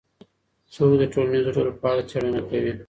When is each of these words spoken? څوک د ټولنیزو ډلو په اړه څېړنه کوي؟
څوک 0.73 0.91
د 1.01 1.03
ټولنیزو 1.13 1.55
ډلو 1.55 1.71
په 1.81 1.85
اړه 1.91 2.03
څېړنه 2.09 2.41
کوي؟ 2.49 2.73